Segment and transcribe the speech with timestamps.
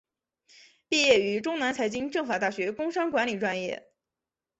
[0.89, 3.87] 毕业于中南财经政法大学工商管理专业。